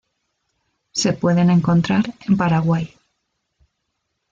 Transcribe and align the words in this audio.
Se 0.93 1.13
pueden 1.13 1.51
encontrar 1.51 2.15
en 2.25 2.35
Paraguay. 2.35 2.91